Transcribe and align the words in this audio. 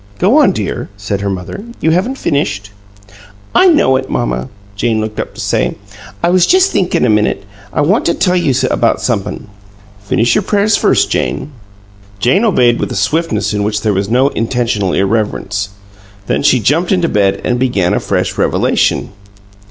"Go 0.17 0.39
on, 0.41 0.51
dear," 0.51 0.89
said 0.97 1.21
her 1.21 1.29
mother. 1.29 1.63
"You 1.79 1.91
haven't 1.91 2.17
finished." 2.17 2.71
"I 3.53 3.67
know 3.67 3.97
it, 3.97 4.09
mamma," 4.09 4.49
Jane 4.75 4.99
looked 4.99 5.19
up 5.19 5.35
to 5.35 5.39
say. 5.39 5.75
"I 6.23 6.29
was 6.31 6.47
just 6.47 6.71
thinkin' 6.71 7.05
a 7.05 7.07
minute. 7.11 7.43
I 7.71 7.81
want 7.81 8.05
to 8.07 8.15
tell 8.15 8.35
you 8.35 8.51
about 8.71 8.99
somep'm." 8.99 9.47
"Finish 9.99 10.33
your 10.33 10.41
prayers 10.41 10.75
first, 10.75 11.11
Jane." 11.11 11.51
Jane 12.17 12.43
obeyed 12.43 12.79
with 12.79 12.91
a 12.91 12.95
swiftness 12.95 13.53
in 13.53 13.61
which 13.61 13.81
there 13.81 13.93
was 13.93 14.09
no 14.09 14.29
intentional 14.29 14.91
irreverence. 14.91 15.69
Then 16.25 16.41
she 16.41 16.59
jumped 16.59 16.91
into 16.91 17.07
bed 17.07 17.39
and 17.43 17.59
began 17.59 17.93
a 17.93 17.99
fresh 17.99 18.39
revelation. 18.39 19.09